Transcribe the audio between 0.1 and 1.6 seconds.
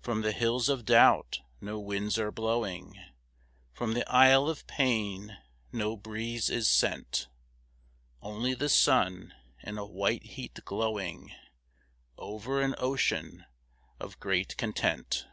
the hills of doubt